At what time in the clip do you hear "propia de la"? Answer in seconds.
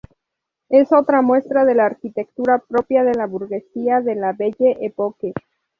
2.57-3.27